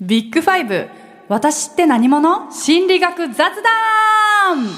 [0.00, 0.88] ビッグファイブ。
[1.26, 2.52] 私って何者？
[2.52, 4.68] 心理学雑談。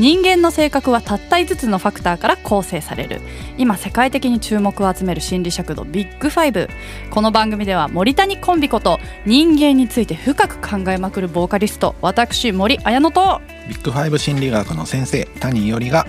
[0.00, 3.20] 人間の性格はたった5つのファクターから構成される。
[3.58, 6.68] 今世界的に注目を集める心理尺度ビッグファイブ。
[7.12, 13.40] この番組では森谷コンビこと人間について深く考えまくるボーカリスト私森綾乃と。
[13.68, 16.06] ビッグファイブ心理学の先生谷伊織が。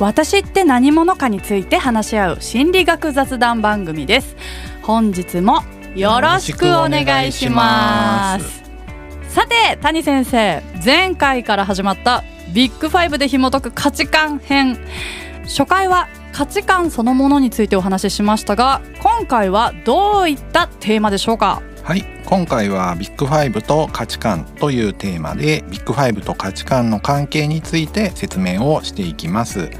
[0.00, 4.34] 私って何者かについて話し合う心理学雑談番組です。
[4.82, 5.62] 本日も
[5.96, 8.62] よろしくお願いします。
[9.30, 14.78] さて谷先生前回から始まったビッグファイブで紐解く価値観編。
[15.44, 21.62] 初回は価値観そのものについてお話ししましたが今回はどういったテーマでしょうか？
[21.82, 22.04] はい。
[22.26, 29.70] 今回はビッグファイブと価値観というテーマでビッグファイブと価値観の関係について説明をしていきます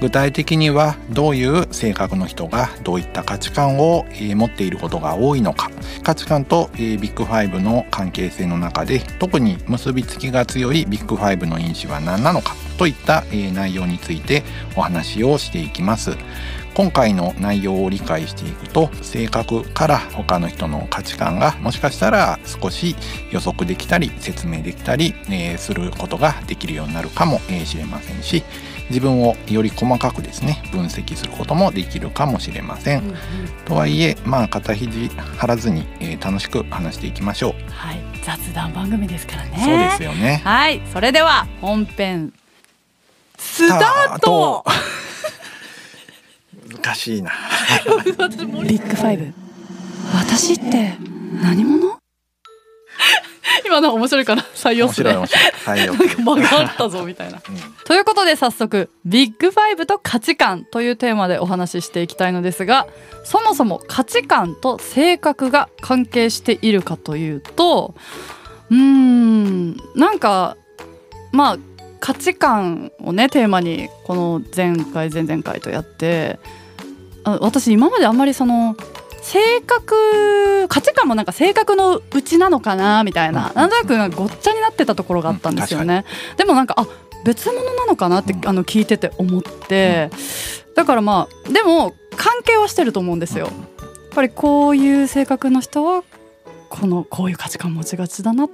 [0.00, 5.70] 具体的にはどういう性格の人がどういった価値観を、持っていることが多いのか。
[6.02, 12.54] 価値観と、ビッグファイブの関係性の中で特に結びつきが強いビッグファイブの因子は何なのか。
[12.78, 14.42] といった、内容について
[14.74, 16.16] お話をしていきます。
[16.72, 22.94] 今回の内容を理解していくと性格から他の人の価値観がもしかしたら少し
[23.32, 25.14] 予測できたり説明できたり、
[25.58, 28.42] することができるようになるかもしれませんし
[28.90, 33.02] 自分をより細かくですね分析することもできるかもしれません。
[33.64, 37.70] とはいえまあ肩肘張らずに、えー楽しく話していきましょう。
[37.72, 38.00] はい。
[38.22, 39.56] 雑談番組ですからね。
[39.64, 40.42] そうですよね。
[40.44, 40.82] はい。
[40.92, 42.32] それでは本編
[43.38, 44.64] スタート。
[46.82, 47.30] 難しいな。
[47.86, 49.32] ビッグファイブ。
[50.14, 50.94] 私って
[51.42, 51.99] 何者？
[53.80, 54.42] 今の面白いかな？
[54.54, 55.44] 採用面する白い面白い。
[55.64, 57.40] 採用 なんか間があったぞみたいな。
[57.84, 62.86] ということで早速ビッグファイブと価値観というテーマでお話ししていきたいのですが
[63.24, 67.94] そもそも価値観と性格が関係しているかというと
[68.70, 70.56] うーんなんか
[71.32, 71.58] まあ
[72.00, 76.38] 価値観をねテーマにこの前回前々回とやって
[77.24, 78.76] あ私今まであんまりその
[79.22, 83.54] 性格価値観もなんか性格のうちなのかなみたいな、うん。
[83.54, 86.04] なんとなくなんかごっちゃになってたところがあったんですよね。
[86.36, 86.86] でもなんかあ
[87.24, 88.48] 別物なのかなって、うん。
[88.48, 90.10] あの聞いてて思って、
[90.74, 93.46] だからまあでも関係はしてると思うんですよ。
[93.46, 93.54] やっ
[94.14, 96.02] ぱりこういう性格の人は
[96.68, 98.50] このこういう価値観持ちがちだなっ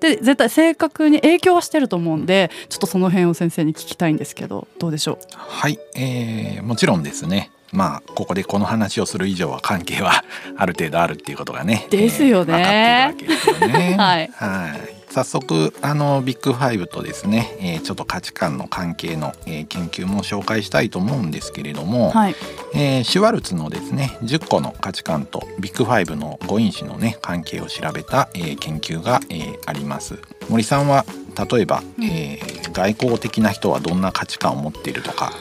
[0.00, 7.50] て絶対性格に影響はしてると思うんでちょっとその辺を先生に聞きたいんですけどどうでしょはい、えーもちろんですね。
[7.76, 10.24] まあここでこの話をする以上は関係は
[10.56, 11.86] ある程度あるっていうことがね。
[11.90, 13.96] ですよねえー分かっているわけですよね。
[14.00, 14.96] はいはい。
[15.08, 22.36] 早速あのビッグファイブとですね、えーちょっと価値観の関係の、えー研究も紹介したいと思うんですけれども、うはい
[22.74, 30.18] えーシュワルツのですね10個の価値観とビッグファイブの5因子のね関係を調べた、えー研究が、えーあります
[30.50, 31.06] 森さんは
[31.50, 35.32] 例えば、うんえー外向的な人はどんな価値観を持っているとか、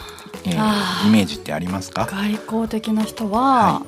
[0.47, 2.05] えーイメージってありますか？
[2.05, 3.41] 外交的な人は、
[3.79, 3.85] は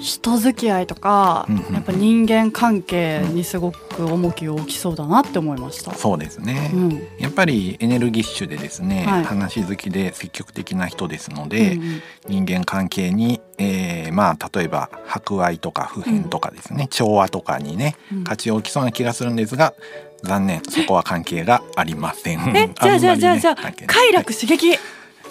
[0.00, 1.74] 人付き合いとか、うんうんうん。
[1.74, 5.92] やっぱ人間関係にすごく重きを置きそうだなって思いました。
[5.94, 7.08] そうですね、うん。
[7.18, 9.24] やっぱりエネルギッシュでですね、はい。
[9.24, 12.02] 話好きで積極的な人ですので、うんうん。
[12.26, 18.24] 人間関係に、えーまあ例えば博愛とか普遍とかですね、調和とかにねうん。
[18.24, 19.74] 価値を置きそうな気がするんですが
[20.22, 22.40] 残念そこは関係がありません。
[22.56, 24.78] えじゃあじゃあじゃあじゃあ快楽刺激、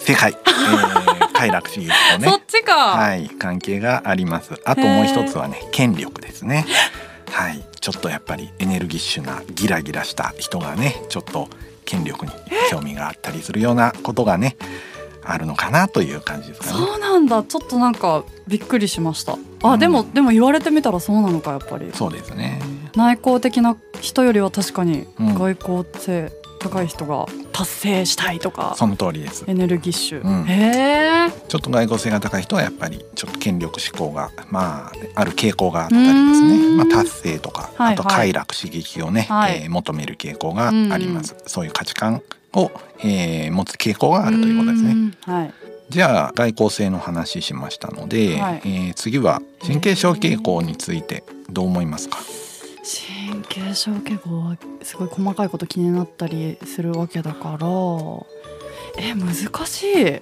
[0.04, 2.36] 正解、 えー、快楽刺激とそね。
[2.36, 4.54] っちか、はい関係があります。
[4.64, 6.66] あともう一つはね権力ですね。
[7.30, 7.64] はい。
[7.80, 11.48] ちょっとやっぱりエネルギッシュなギラギラした人がねちょっと
[11.84, 12.32] 権力に
[12.70, 14.56] 興味があったりするようなことがね
[15.24, 16.72] あるのかなという感じですかね。
[16.72, 17.42] そうなんだ。
[17.42, 19.36] ちょっとなんかびっくりしました。
[19.62, 19.80] あ、うん。
[19.80, 21.90] でもでも言われてみたらそうなのかやっぱり。
[21.94, 22.60] そうですね。
[22.96, 25.34] 内向的な人よりは確かにうん。
[25.34, 29.44] 外交性高い人が達成したいとか、その通りです。
[29.46, 30.44] エネルギッシュ、うん。
[30.44, 36.76] へえちょっと外交性が高い人はやっぱりちょっと権力志向がまあある傾向があったりですね、ん。
[36.78, 39.62] まあ、達成とか、はいあと快楽刺激をね、はい。
[39.64, 42.22] えー求める傾向があります、そういう価値観
[42.54, 44.94] を、えー持つ傾向があるということですね。
[44.94, 45.54] ねはい。
[45.88, 48.62] じゃあ外交性の話しましたので、はい。
[48.64, 52.18] えー次は神経症傾向についてどう思いますか、
[52.82, 57.68] 神経症傾向はすごい細かいこと気になったりするわけだから。
[58.98, 59.34] え難
[59.66, 59.94] しい。
[59.94, 60.20] 例え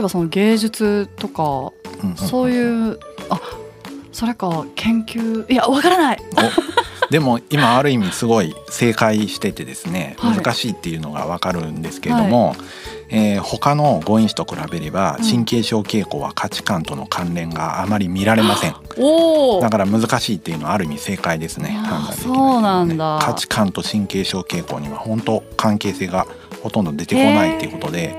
[0.00, 1.72] ばその芸術とか
[2.02, 2.16] うんうん。
[2.16, 2.98] そういう
[3.28, 3.40] あ
[4.12, 6.18] それか研究いやわからない。
[7.10, 10.36] でも今ある意味すごい正解しててですねはい。
[10.36, 12.56] 難しいっていうのがわかるんですけれども、
[13.08, 15.30] えー他の語因子と比べればうん。
[15.30, 18.74] 神経症傾向は価値観との関連があまり見られません。
[18.98, 21.68] おおだから難しいっていうのはある意味正解ですね。
[21.70, 22.36] 判断できない。
[22.36, 23.18] そうなんだ。
[23.22, 26.26] 価値観と神経症傾向には本当関係性が
[26.62, 28.16] ほとんど出てこないっていうことで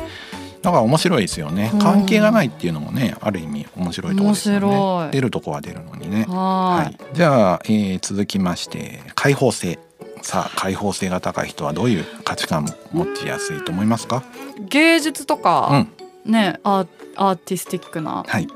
[0.61, 1.71] だから面白いですよね。
[1.73, 1.79] うん。
[1.79, 4.59] 関係がないっていうのもねある意味面白いところですよ
[5.05, 5.09] ね。
[5.11, 6.25] 出るとこは出るのにね。
[6.29, 6.91] ははい。
[6.93, 9.79] い、じゃあ、えー続きまして開放性。
[10.23, 14.23] さあ開放性が高い人はどういう価値観を持ちやすいと思いますか？
[14.59, 15.85] 芸術とうか、
[16.25, 16.31] ん。
[16.31, 18.47] ねアーアーティスティックなはい。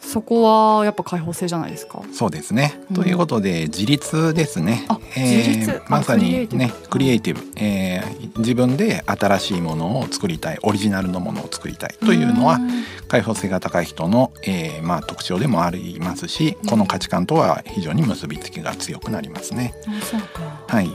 [0.00, 0.42] そこ
[0.78, 2.02] はやっぱ開放性じゃないですか？
[2.12, 2.96] そうですね、うん。
[2.96, 4.86] ということで自立ですね。
[4.88, 5.70] あ自立。
[5.76, 10.58] あまさにねクリエイティブえー自分で新しいものを作りたい。
[10.62, 12.70] オリジナルのものを作りたいというのはん。
[13.08, 19.74] 開放性が高い人の、えーまあ、特徴でもありますしこの価値観とは非常に結びつきが強くなりますね。
[19.86, 20.74] うか。
[20.76, 20.88] はい、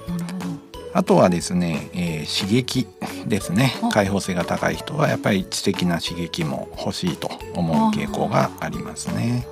[0.95, 2.88] あとはですね、えー刺激
[3.27, 3.74] ですね。
[3.83, 3.89] あ。
[3.89, 9.45] 開放性が高い人はやっぱり知的な刺激も欲しいと思う傾向がありますね。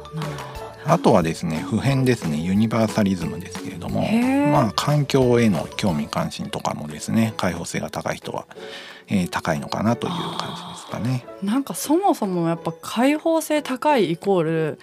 [0.86, 4.02] あとはですね普遍ですねユニバーサリズムですけれども
[4.52, 8.46] まあ環境への興味関心とかもですね開放性が高い人は、
[9.08, 11.26] えー高いのかなという感じですかね。
[11.42, 14.80] なんかそもそもやっぱ開放性高いイコール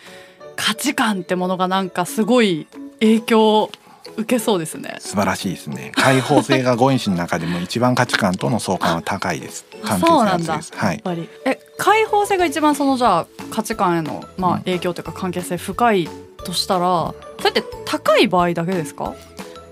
[0.56, 2.66] 価値観ってものがなんかすごい
[3.00, 3.70] 影響を
[4.16, 4.96] 受けそうですね。
[4.98, 5.92] 素晴らしいですね。
[5.94, 9.64] 開放性が語因子の中でも一番価値観との相関は高いです。
[9.84, 10.00] あ関
[10.38, 10.72] 係性です。
[10.76, 11.02] はい。
[11.44, 16.08] え開放性が一番そのじゃあ価値観へのまあうん影響というか関係性深い
[16.44, 19.14] としたらそれって高い場合だけですか？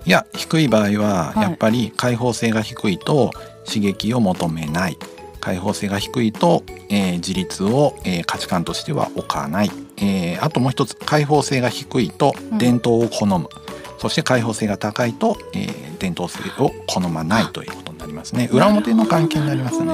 [0.05, 1.41] いや低い場合ははい。
[1.41, 3.31] やっぱり開放性が低いと
[3.65, 4.97] 刺激を求めない。
[5.41, 12.57] 開放性が低いと、えー自立を、えー価値観としては置かない、えーあともう一つ開放性が低いとうん。
[12.57, 13.47] 伝統を好む、
[13.99, 18.49] そして開放性が高いと、えー伝統性を好まないということになりますね。
[18.53, 19.93] 裏表の関係になりますね。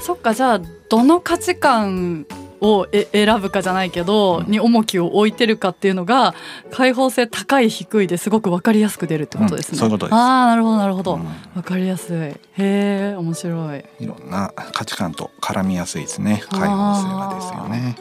[0.00, 2.26] そっかじゃあどの価値観
[2.60, 4.50] をえ選ぶかじゃないけど、うん。
[4.50, 6.34] に重きを置いてるかっていうのが
[6.72, 9.74] 開放性高い低いですごく分かりやすく出るってことですね。
[9.74, 10.14] うんそういうことです。
[10.14, 11.26] ああなるほどなるほど、うん。
[11.54, 12.16] 分かりやすい。
[12.16, 13.84] へえ面白い。
[14.00, 16.42] いろんな価値観と絡みやすいですね。
[16.50, 17.96] 開放性はですよね。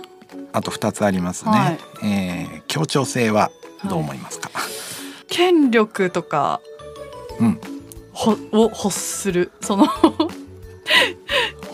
[0.53, 1.79] あと2つありますね、はい。
[2.03, 3.51] えー協調性は
[3.89, 4.49] どう思いますか、
[5.27, 6.61] 権力とか
[7.39, 7.59] うん。
[8.13, 9.85] ほを欲するその。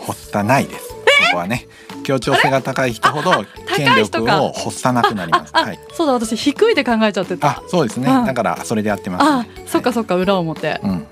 [0.06, 0.88] 発さないです。
[0.90, 0.96] こ
[1.32, 1.66] こはね。
[2.04, 5.50] 協調性が高い人ほど権力を欲さなくなります。
[5.54, 5.80] あ、はい。
[5.94, 7.48] そうだ私低いで考えちゃってた。
[7.48, 8.08] あそうですね。
[8.10, 10.80] あだからそれでやってます、あね、そっかそっか裏表。
[10.82, 11.06] うん。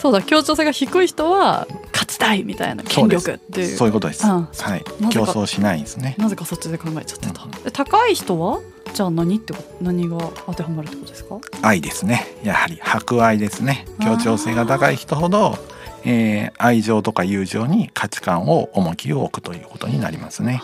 [0.00, 3.76] そうだ協調性が低い人は勝ちたいみたいな権力っていう。
[3.76, 4.48] そういうことです、うん。
[4.52, 4.84] はい。
[5.10, 6.16] 競争しないんですね。
[6.18, 7.44] なぜかそっちで考えちゃってた。
[7.44, 7.50] うん。
[7.50, 8.58] で高い人は？
[8.94, 11.36] じゃあ何ってこと何が当てはまるってことですか？
[11.62, 12.26] 愛ですね。
[12.44, 13.86] やはり博愛ですね。
[14.02, 15.58] 協調性が高い人ほど
[16.04, 20.62] えー愛情とか友情に価値観を重きを置くということになりますね。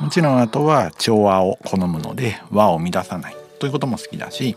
[0.00, 3.36] もちろんあとは調和を好むので和を乱さない。
[3.58, 4.56] ということも好きだし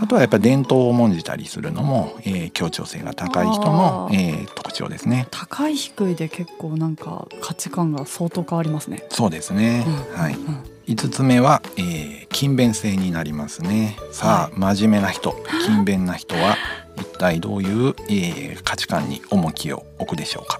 [0.00, 5.26] あとはやっぱり伝統を重んじたりするのも、えー協調性が高い人のえー特徴ですね。
[5.30, 9.04] 高い低いで結構なんか価値観が相当変わりますね。
[9.08, 10.20] そうですね、うん。
[10.20, 10.34] はい。
[10.34, 13.96] うん5つ目は、えー勤勉性になりますね。
[14.10, 16.56] さあ、真面目な人 勤勉な人は
[16.96, 20.58] 一体どういう、えー価値観に重きを置くでしょうか？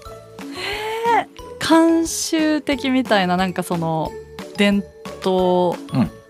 [1.59, 4.11] 慣習的みたいななんかその
[4.57, 4.83] 伝
[5.25, 5.77] 統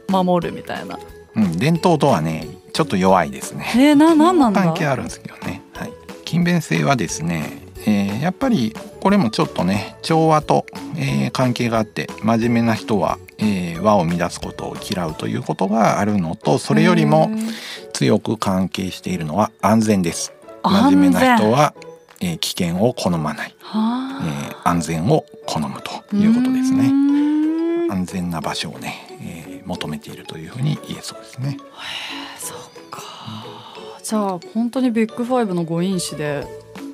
[0.10, 0.98] 守るみたいな。
[1.36, 3.66] うん、伝統とはねちょっと弱いですね。
[3.76, 4.62] えー、ななんなんだ？
[4.64, 5.94] 関係あるんですけどね、はい、
[6.26, 17.30] 勤勉性はですね、えーやっぱりこれもちょっとね調和と、えー関係があって真面目な人は、えー和を乱すことを嫌うということがあるのとそれよりも
[17.92, 20.34] 強く関係しているのは安全です。
[20.64, 21.74] 真面目な人は、
[22.22, 26.90] えー危険を好まない、はえー安全を好むということですね。
[26.90, 27.94] ね。
[27.94, 31.58] 安全な場所をね、えー求めているというふうに言えそうですね。
[32.38, 32.58] そっ
[32.92, 33.02] か。
[34.04, 36.46] じゃあ本当にビッグファイブの誤因子で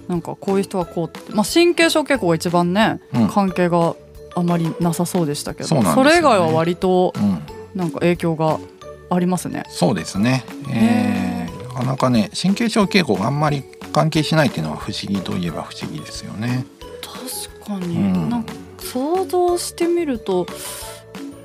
[0.10, 3.28] なんかこういう人はこうって、まあ神経症傾向が一番ね、うん。
[3.30, 3.96] 関係が
[4.36, 5.84] あまりなさそうでしたけど、そね。
[6.04, 7.40] れ以外は割とうん。
[7.76, 8.60] なんか影響が
[9.12, 9.64] ありますね。
[9.70, 13.64] そうですね、えーなかなかね神経症傾向があんまり
[13.94, 16.66] 関係しないっていうのは不思議といえば不思議ですよね。
[17.64, 18.30] 確かに、うん。
[18.30, 20.46] なんか想像してみると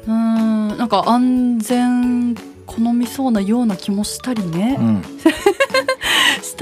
[0.06, 2.34] うーんなんか安全
[2.66, 4.76] 好みそうなような気もしたりね。
[4.80, 5.06] う、ん、し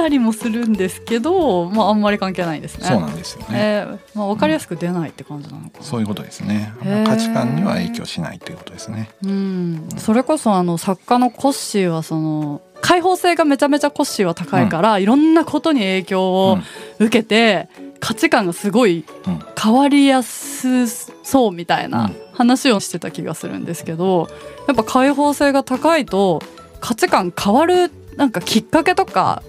[0.02, 2.86] たりもするんですけど、まあ、あんまり関係ないですね。
[2.86, 6.72] そうなんですよね、えーまあ、分かりやすく出ないって感じなのかな、そういうことですね。
[7.06, 9.10] 価値観には影響しないということですね。
[9.24, 16.58] うん、それこそあの作家のコッシーはその開放性がめちゃめちゃコッシーは高いから、いろんなことに影響を
[16.98, 17.68] 受けて、
[18.00, 19.38] 価値観がすごいうん。
[19.62, 20.86] 変わりやす
[21.22, 22.16] そうみたいなうん。
[22.32, 24.26] 話をしてた気がするんですけど
[24.66, 26.40] やっぱ開放性が高いと
[26.80, 29.42] 価値観変わるなんかきっかけとか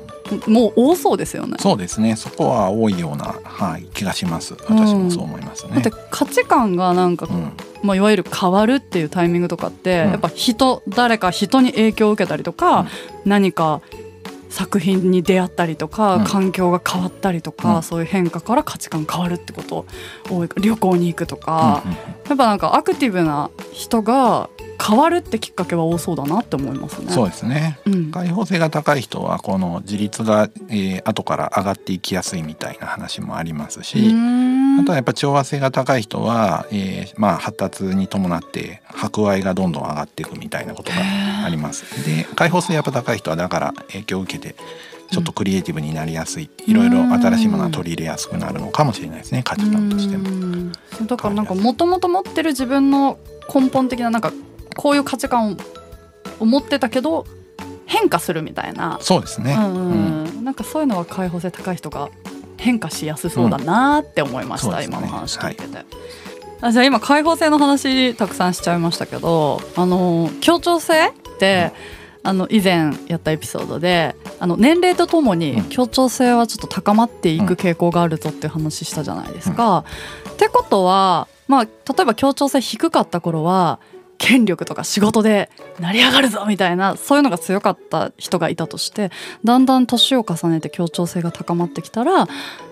[0.48, 1.58] もう多そうですよね。
[1.60, 2.16] そうですね。
[2.16, 4.56] そこは多いような、はい、気がします。
[4.68, 5.74] 私もそう思いますね。
[5.74, 7.52] だって、価値観がなんか、うん。
[7.82, 10.12] まあ、いわゆる変わるっていうタイミングとかって、うん。
[10.12, 12.88] やっぱ人誰か人に影響を受けたりとか、うん。
[13.26, 13.82] 何か
[14.50, 16.24] 作品に出会ったりとか、うん。
[16.26, 17.84] 環境が変わったりとか、うん。
[17.84, 19.86] そういう変化から価値観変わるってこと
[20.30, 20.50] 多い。
[20.58, 21.98] 旅行に行くとか、うんうん。
[21.98, 24.50] やっぱなんかアクティブな人が
[24.82, 27.12] 変わるってきっかけは多そうだなって思いますね。
[27.12, 27.80] そうですね。
[27.86, 28.12] うん。
[28.12, 34.14] 開放性が高い人はこの自立が、えー後から上がっていきやすいみたいな話もありますし、
[34.80, 40.98] あとはやっぱ調和性が高い人は、えーまあ、発達に伴って博愛がどんどん上がっていくみたいなことが
[41.46, 42.06] あります。
[42.06, 44.56] で開放性やっぱ高い人はだから影響を受けて
[45.12, 50.30] ちょっとクリエイティブになりやすい、いろいろ新しいものは取り入れやすくなるのかもしれないですね価値観としても。
[50.30, 50.72] うん。
[51.06, 53.20] だからなんかもともと持ってる自分の
[53.54, 54.32] 根本的ななんか
[54.74, 55.58] こういう価値観
[56.40, 57.26] を持ってたけど
[57.86, 60.24] 変化するみたいな、そうですね、うんうんうん。
[60.26, 60.44] うん。
[60.44, 62.10] なんかそういうのは開放性高い人が
[62.58, 64.86] 変化しやすそうだなって思いました、うんね。
[64.86, 65.86] 今の話聞いてて。
[66.62, 71.74] あじゃあ今開放性の話たくさんしちゃいましたけどあの協調性って、
[72.24, 75.64] あの以前やったエピソードであの年齢とともにうん。
[75.66, 79.84] 協調性はちょっと高まっていく傾向があるぞっていう話したじゃないですか。
[80.32, 81.70] ってことは、まあ、例
[82.02, 83.80] えば協調性低かった頃は
[84.24, 85.50] 権力とか仕事で
[85.82, 89.12] 成り上がるぞみたいなそういうのが強かった人がいたとして
[89.44, 92.30] だんだん年を重ねて協調性が高まってきたら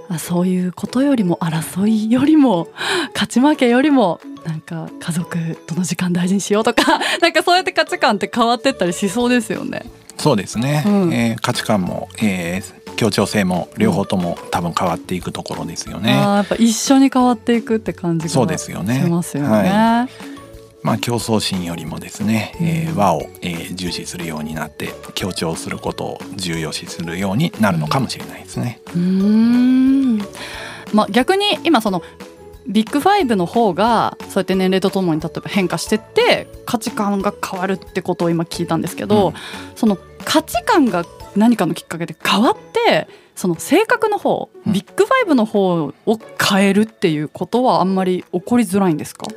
[0.07, 2.69] あそういうことよりも争いよりも
[3.13, 9.83] 勝ち負けよりもなんか家族との時間大事にしようとか なんかそうやって価値観って変わってったりしそうですよね。
[10.17, 16.13] そうですね、うんえー価値観も、えー協調性も両方とも多分変わっていくところですよね。
[16.13, 19.49] あーやっぱ一緒に変わっていくって感じがそうですよねしますよね。
[19.49, 20.07] は
[20.83, 28.81] まあ、競争心よりもですね、えーうん和を、えー重視するようになって強調することを重要視するようになるのかもしれないですね。
[28.87, 30.17] うーん。
[30.93, 32.01] まあ逆に今その
[32.67, 39.33] ビッグファイブの方がそうやって年齢とともに例えば変化してって価値観が変わるってことを今聞いたんですけど、うん。
[39.75, 44.73] その価値観が何かのきっかけで変わってその性格の方、うん。
[44.73, 49.27] ビッグファイブの方を変えるっていうことはあんまり起こりづらいんですか？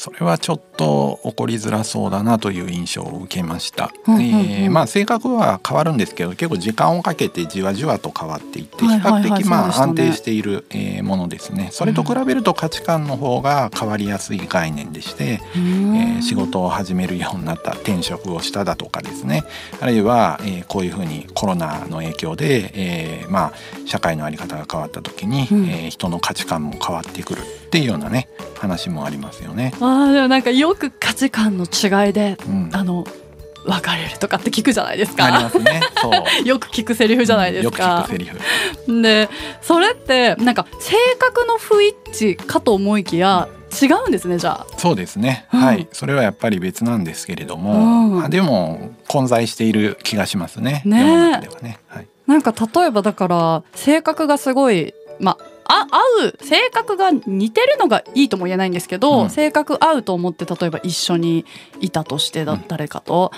[0.00, 3.92] それはちょっと起こりづらそうだなという印象を受けました。
[4.08, 4.28] うんうんうん。
[4.30, 11.68] えーまあ性格は変わるんですけど結構時間をかけてじわじわと変わっていって比較的まあ安定しているえーものですね。
[11.70, 19.44] それと比べると価値観の方が変わりやすい概念でして、えー仕事を始めるようになった転職をしただとかですね。
[19.82, 23.52] あるいは、えーこういうふうにコロナの影響で、えーまあ、
[23.84, 25.64] 社会の在り方が変わった時に、うん。
[25.68, 29.72] えー人の価値観も変わってくるっていうようなね話もありますよね。
[29.76, 33.06] あーでもなんかよく価値観の違いでうん、あの
[33.64, 35.42] 別れるとかって聞くじゃないですありか。
[35.44, 35.80] ますね。
[36.02, 36.12] そう。
[36.48, 38.10] よく聞くセリフじゃないですよく聞かく。
[38.10, 39.02] セリフ。
[39.02, 39.28] で
[39.62, 43.46] それってなんか性格の不一致かと思いきや
[43.80, 44.78] 違うんですねじゃあ。
[44.78, 45.46] そうですね。
[45.54, 45.86] うんはい。
[45.92, 50.82] それはやっぱり別なんですけれども、うんあでも混在している気がしますね。
[50.84, 51.78] ねね。
[51.86, 52.06] はい。
[52.26, 61.44] なんか例えばだから性格がすごいまあ合う性格が似てるのがいいとも言えないんですけど、うん性格合うと思って例えば一緒に
[61.80, 63.32] いたとしてだうん誰かと。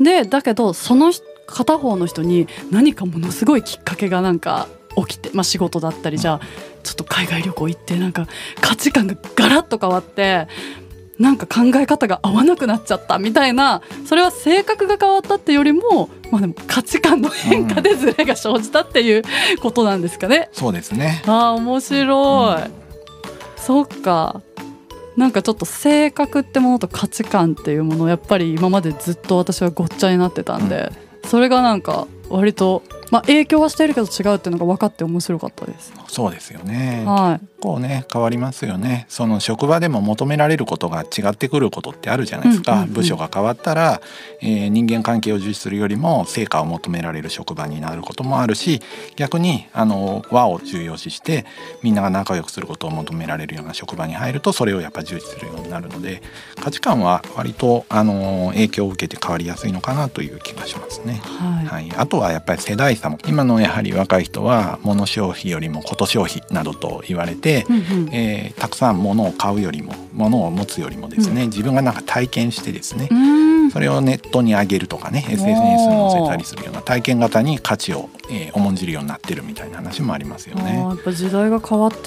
[0.00, 6.40] でだけどその人片方の人に何かものすごいきっかけがなんか起きて、まあ、仕事だったりじゃあ
[6.82, 8.26] ちょっと海外旅行行ってなんか
[8.60, 10.46] 価値観がガラッと変わって
[11.18, 19.22] なんか考え方が合わなくなっちゃったみたいなそれは性格が変わったってよりも、まあ、でも価値観の変化でズレが生じたっていう
[19.60, 20.48] ことなんですかね。
[20.52, 21.22] そうですね。
[21.26, 22.70] あー面白い、
[23.56, 24.40] そっか
[25.16, 30.92] なんかちょっと性格ってものと価値観っていうものやっぱり今までずっと私はごっちゃになってたんで、
[31.24, 35.92] それがなんか割と、まあ、影響はしてるけど違うっていうのが分かって面白かったです。
[36.08, 37.04] そうですよね。
[37.06, 44.00] はい構ね変わりますよねその職場でも求められることが違ってくることってあるじゃないですか、部署が変わったら、
[44.40, 48.80] えー、人間関係を重視するよりも成果を求められる職場になることもあるし
[49.16, 51.44] 逆にあの和を重要視して
[51.82, 56.22] みんなが仲良くすることを求められるような職場に入るとそれをやっぱ重視するようになるので
[56.60, 61.20] 価値観は割とあの影響を受けて変わりやすいのかなという気がしますね。
[61.24, 67.78] はい、はい、あとはやっぱり世代差も今のやはり若い人は物消費よりもこと消費などと言われて、うんう
[68.10, 73.08] ん、えー、たくさん物を買うよりも物を持つよりもですね、うん、自分がなんか体験してですね、
[73.72, 80.78] それをネットに上げるとかね SNS に載せたりするような体験型に価値を、えー、重んじるようになってるみたいな話もありますよね。
[80.78, 82.00] やっぱ時代が変わってっ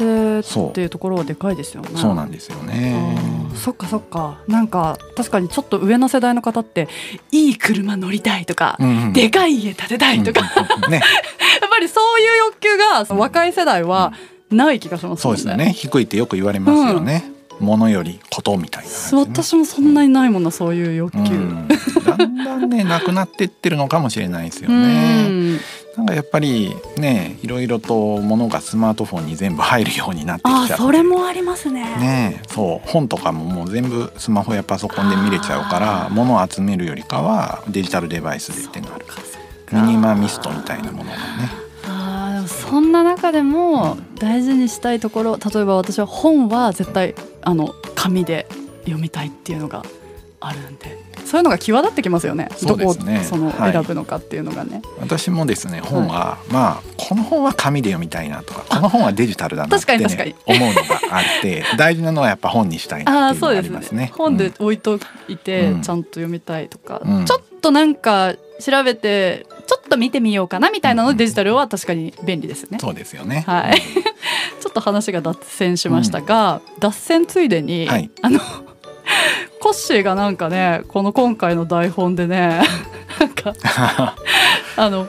[0.73, 1.89] ていうところはでかいですよね。
[1.95, 3.41] そうなんですよね。
[3.55, 4.39] そっかそっか。
[4.47, 6.87] なんか確かにちょっと上の世代の方って
[7.31, 10.97] いい車乗りたいとか、うんうん、でかい家建てたいとか、うんうん、ね、
[11.61, 14.13] やっぱりそういう欲求が若い世代は
[14.49, 15.73] ない気がします、ね、そうですね。
[15.73, 17.23] 低いってよく言われますよね。
[17.35, 25.59] うんものよりことみたいな、ね、私もそんなにないもんなそういう欲求、うん、だんだんねなくなってってるのかもしれないですよね。
[25.97, 30.73] なんかやっぱりねいろいろとものがスマートフォンに全部入るようになってきちゃって。
[30.75, 31.83] それもありますね。
[31.83, 32.89] ねそう。
[32.89, 39.05] 本とかももう全部スマホやパソコンで見れちゃうからものを集めるよりかはデジタルデバイスでってなる。
[39.73, 41.70] ミニマミストみたいなものがね
[42.47, 48.47] そんな中でも大事にしたいところ例えば私は本は絶対あの紙で
[48.83, 49.83] 読みたいっていうのが
[50.39, 52.45] あるんでそういうのが際立ってきますよね。
[52.45, 52.49] ね。
[52.67, 63.87] どこその選ぶのかっていうのがね、はい、私もですね本は、はい、まあこの本は紙で読みたいなとかこの本はデジタルだなって、ね、思うのがあって 大事なのはやっぱ本にしたいなっていうのがありますね。
[63.89, 64.11] すね。
[64.17, 69.45] 本で置いといてちゃんと読みたいとか、うん、ちょっとなんか調べて
[69.91, 72.79] と見てみようかなみたいなのでデジタルは確かに便利ですよね。
[72.79, 73.43] そうですよね。
[73.45, 73.79] はい。
[74.61, 78.39] ちょっと話が脱線しましたが、うん、脱線ついでに、はい、あの
[79.59, 82.61] コッシーがなんかねこの今回の台本でね
[83.19, 83.53] なんか
[84.77, 85.07] あの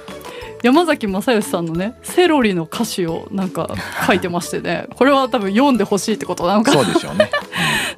[0.63, 3.69] 山崎正義さんのねセロリの歌詞をなんか
[4.07, 7.31] 書いてましてねこれは多分読んでほしいってことなのかそうでしょうね、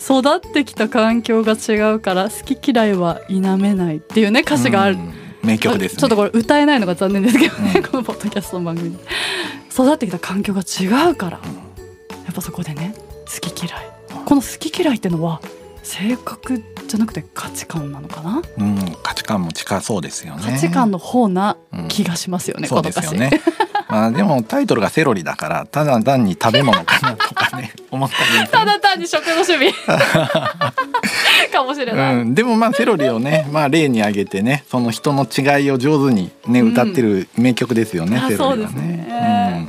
[0.09, 4.99] うん、育ってきた環境が違うから好き嫌いは否めないっていうね歌詞がある、
[5.45, 8.99] 名曲です、ね、ちょっとこれ歌えないのが残念ですけどね、うん、このポッドキャストの番組。
[9.71, 11.55] 育ってきた環境が違うから、うん、
[12.25, 12.95] やっぱそこでね
[13.27, 13.91] 好き嫌い。
[14.25, 15.41] この好き嫌いっていうのは
[15.83, 20.43] 性格じゃなくて価値観なのかな、うん、価値観も近そうですよね。
[20.43, 21.57] 価値観の方な
[21.89, 23.31] 気がしますよね、うん、そうですよね
[23.95, 29.73] まあでもタイトルがセロリだからただ単に食べ物かなとかね 思ったりただ単に食の趣味。
[31.53, 39.69] かもしれない、うん、でもまあセロリをねまあ例に挙げてねその人の違いを上手にね歌ってる名曲ですよね、セロリはね、ね、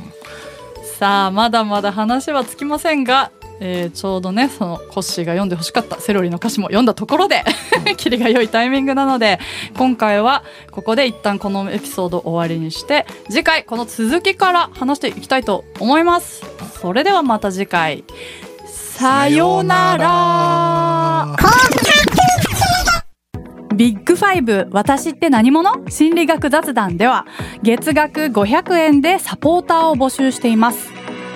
[0.98, 7.42] さあまだまだ話はつきませんがえー、ちょうどねそのコッシーが読んでほしかったセロリの歌詞も読んだところで
[7.96, 9.38] キリが良いタイミングなので
[9.76, 16.44] 今回はここで一旦このエピソード終わりにして次回この続きから話していきたいと思います。
[16.80, 18.04] それではまた次回。
[18.66, 21.36] さようなら。
[23.76, 25.70] ビッグファイブ私って何者？
[25.90, 27.26] 心理学雑談では
[27.62, 30.95] 月額500円でサポーターを募集しています